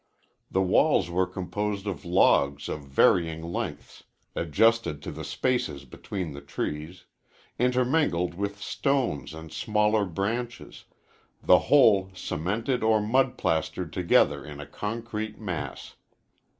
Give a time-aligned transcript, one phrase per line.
[0.49, 4.01] The walls were composed of logs of varying lengths,
[4.35, 7.05] adjusted to the spaces between the trees,
[7.59, 10.85] intermingled with stones and smaller branches,
[11.43, 15.93] the whole cemented or mud plastered together in a concrete mass.